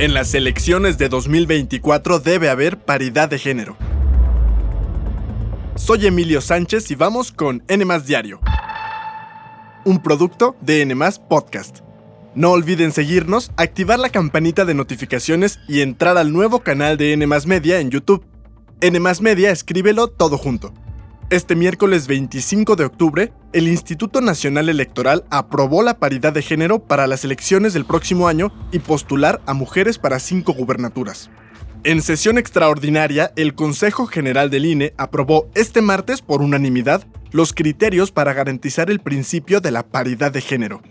[0.00, 3.76] En las elecciones de 2024 debe haber paridad de género.
[5.74, 8.40] Soy Emilio Sánchez y vamos con N Diario,
[9.84, 10.96] un producto de N
[11.28, 11.80] Podcast.
[12.34, 17.26] No olviden seguirnos, activar la campanita de notificaciones y entrar al nuevo canal de N
[17.26, 18.24] Media en YouTube.
[18.80, 20.72] N Media escríbelo todo junto.
[21.30, 27.06] Este miércoles 25 de octubre, el Instituto Nacional Electoral aprobó la paridad de género para
[27.06, 31.30] las elecciones del próximo año y postular a mujeres para cinco gubernaturas.
[31.84, 38.10] En sesión extraordinaria, el Consejo General del INE aprobó este martes por unanimidad los criterios
[38.10, 40.82] para garantizar el principio de la paridad de género.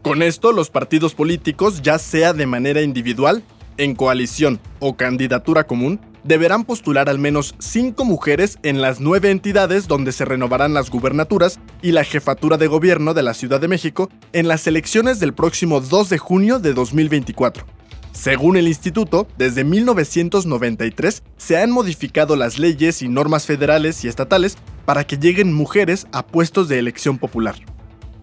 [0.00, 3.44] Con esto, los partidos políticos, ya sea de manera individual,
[3.76, 9.88] en coalición o candidatura común, deberán postular al menos cinco mujeres en las nueve entidades
[9.88, 14.08] donde se renovarán las gubernaturas y la jefatura de gobierno de la Ciudad de México
[14.32, 17.64] en las elecciones del próximo 2 de junio de 2024.
[18.12, 24.56] Según el instituto, desde 1993 se han modificado las leyes y normas federales y estatales
[24.84, 27.56] para que lleguen mujeres a puestos de elección popular.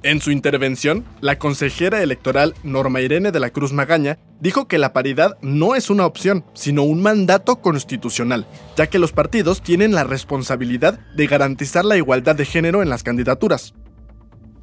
[0.02, 4.94] En su intervención, la consejera electoral Norma Irene de la Cruz Magaña dijo que la
[4.94, 10.06] paridad no es una opción, sino un mandato constitucional, ya que los partidos tienen la
[10.06, 13.74] responsabilidad de garantizar la igualdad de género en las candidaturas.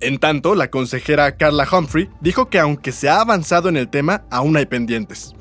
[0.00, 4.24] En tanto, la consejera Carla Humphrey dijo que aunque se ha avanzado en el tema,
[4.30, 5.34] aún hay pendientes.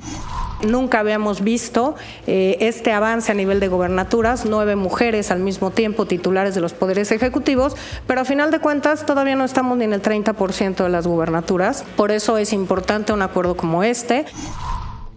[0.62, 6.06] Nunca habíamos visto eh, este avance a nivel de gobernaturas, nueve mujeres al mismo tiempo
[6.06, 7.76] titulares de los poderes ejecutivos,
[8.06, 11.84] pero a final de cuentas todavía no estamos ni en el 30% de las gubernaturas.
[11.96, 14.24] Por eso es importante un acuerdo como este.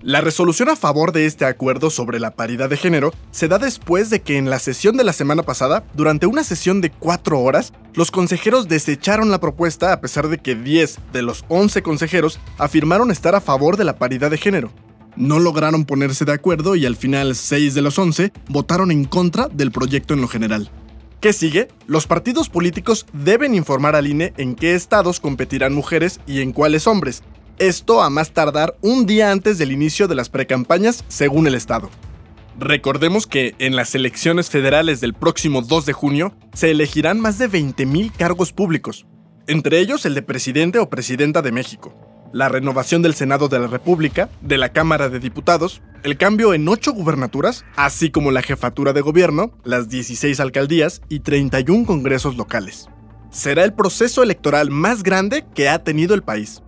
[0.02, 4.09] La resolución a favor de este acuerdo sobre la paridad de género se da después
[4.09, 7.74] de que en la sesión de la semana pasada, durante una sesión de cuatro horas,
[7.96, 13.12] los consejeros desecharon la propuesta a pesar de que 10 de los 11 consejeros afirmaron
[13.12, 14.72] estar a favor de la paridad de género
[15.20, 19.48] no lograron ponerse de acuerdo y al final 6 de los 11 votaron en contra
[19.50, 20.72] del proyecto en lo general.
[21.19, 21.68] ¿Qué sigue?
[21.85, 26.88] Los partidos políticos deben informar al INE en qué estados competirán mujeres y en cuáles
[26.88, 27.22] hombres.
[27.59, 31.90] Esto a más tardar un día antes del inicio de las precampañas según el estado.
[32.57, 37.50] Recordemos que en las elecciones federales del próximo 2 de junio se elegirán más de
[37.50, 39.06] 20.000 cargos públicos,
[39.47, 43.67] entre ellos el de presidente o presidenta de México la renovación del Senado de la
[43.67, 48.94] República, de la Cámara de Diputados, el cambio en ocho gubernaturas, así como la jefatura
[48.94, 52.88] de gobierno, las 16 alcaldías y 31 congresos locales.
[53.31, 56.62] Será el proceso electoral más grande que ha tenido el país.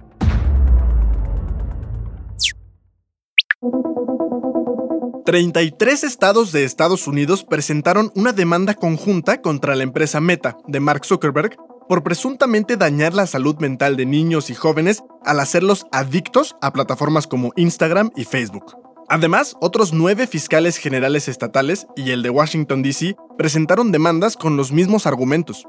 [5.24, 11.06] ...33 estados de Estados Unidos presentaron una demanda conjunta contra la empresa Meta de Mark
[11.06, 11.56] Zuckerberg
[11.92, 17.28] por presuntamente dañar la salud mental de niños y jóvenes al hacerlos adictos a plataformas
[17.28, 18.78] como Instagram y Facebook.
[19.10, 23.18] Además, otros nueve fiscales generales estatales y el de Washington, D.C.
[23.38, 25.68] presentaron demandas con los mismos argumentos.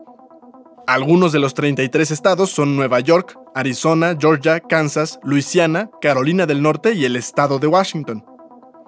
[0.87, 6.95] Algunos de los 33 estados son Nueva York, Arizona, Georgia, Kansas, Luisiana, Carolina del Norte
[6.95, 8.25] y el estado de Washington.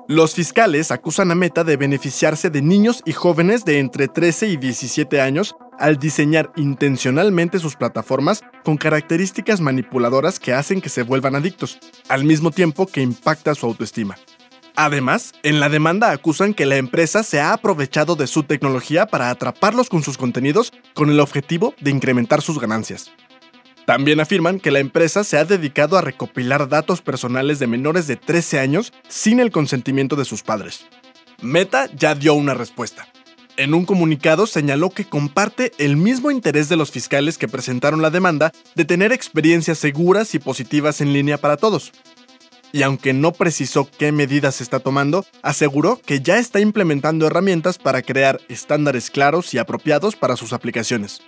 [0.07, 4.57] Los fiscales acusan a Meta de beneficiarse de niños y jóvenes de entre 13 y
[4.59, 11.35] 17 años al diseñar intencionalmente sus plataformas con características manipuladoras que hacen que se vuelvan
[11.35, 14.17] adictos, al mismo tiempo que impacta su autoestima.
[14.77, 19.31] Además, en la demanda acusan que la empresa se ha aprovechado de su tecnología para
[19.31, 23.13] atraparlos con sus contenidos con el objetivo de incrementar sus ganancias.
[23.87, 28.17] También afirman que la empresa se ha dedicado a recopilar datos personales de menores de
[28.17, 30.87] 13 años sin el consentimiento de sus padres.
[31.41, 33.07] Meta ya dio una respuesta.
[33.57, 38.11] En un comunicado señaló que comparte el mismo interés de los fiscales que presentaron la
[38.11, 41.93] demanda de tener experiencias seguras y positivas en línea para todos.
[42.73, 48.03] Y aunque no precisó qué medidas está tomando, aseguró que ya está implementando herramientas para
[48.03, 51.21] crear estándares claros y apropiados para sus aplicaciones.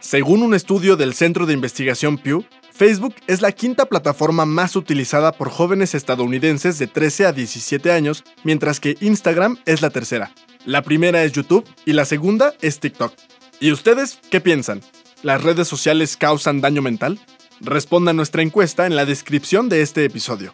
[0.00, 5.30] Según un estudio del Centro de Investigación Pew, Facebook es la quinta plataforma más utilizada
[5.30, 10.32] por jóvenes estadounidenses de 13 a 17 años, mientras que Instagram es la tercera,
[10.66, 13.14] la primera es YouTube y la segunda es TikTok.
[13.60, 14.82] ¿Y ustedes qué piensan?
[15.22, 17.20] ¿Las redes sociales causan daño mental?
[17.60, 20.52] Responda a nuestra encuesta en la descripción de este episodio.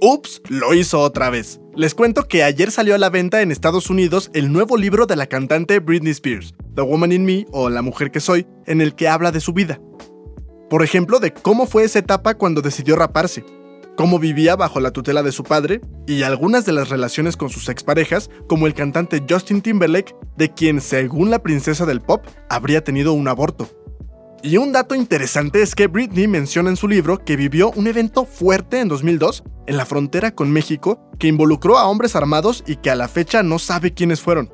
[0.00, 1.60] Ups, lo hizo otra vez.
[1.76, 5.14] Les cuento que ayer salió a la venta en Estados Unidos el nuevo libro de
[5.14, 8.96] la cantante Britney Spears, The Woman in Me o La Mujer que Soy, en el
[8.96, 9.80] que habla de su vida.
[10.68, 13.44] Por ejemplo, de cómo fue esa etapa cuando decidió raparse,
[13.96, 17.68] cómo vivía bajo la tutela de su padre y algunas de las relaciones con sus
[17.68, 23.12] exparejas, como el cantante Justin Timberlake, de quien, según la princesa del pop, habría tenido
[23.12, 23.68] un aborto.
[24.44, 28.24] Y un dato interesante es que Britney menciona en su libro que vivió un evento
[28.24, 32.90] fuerte en 2002 en la frontera con México que involucró a hombres armados y que
[32.90, 34.50] a la fecha no sabe quiénes fueron.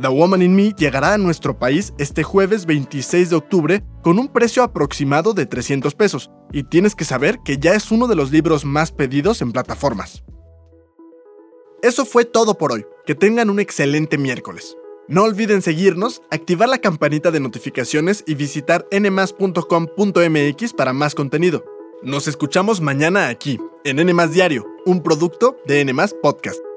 [0.00, 4.28] The Woman in Me llegará a nuestro país este jueves 26 de octubre con un
[4.28, 8.30] precio aproximado de 300 pesos, y tienes que saber que ya es uno de los
[8.30, 10.22] libros más pedidos en plataformas.
[11.82, 12.86] Eso fue todo por hoy.
[13.06, 14.76] Que tengan un excelente miércoles.
[15.08, 21.64] No olviden seguirnos, activar la campanita de notificaciones y visitar nmas.com.mx para más contenido.
[22.02, 26.67] Nos escuchamos mañana aquí, en NMAS Diario, un producto de NMAS Podcast.